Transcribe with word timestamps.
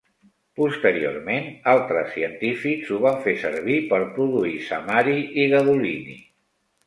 Posteriorment 0.59 1.43
altres 1.73 2.09
científics 2.15 2.89
ho 2.95 2.97
van 3.05 3.21
fer 3.27 3.35
servir 3.43 3.77
per 3.93 3.99
produir 4.15 4.57
samari 4.71 5.15
i 5.43 5.47
gadolini. 5.55 6.19